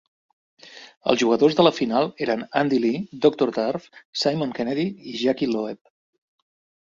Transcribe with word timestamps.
Els 1.11 1.19
jugadors 1.23 1.57
de 1.59 1.65
la 1.65 1.73
final 1.79 2.07
eren 2.27 2.41
Andy 2.61 2.79
Lee, 2.85 3.03
Doctor 3.27 3.53
Turf, 3.57 3.85
Simon 4.23 4.55
Kennedy 4.61 4.87
i 5.11 5.15
Jackie 5.25 5.51
Loeb. 5.53 5.79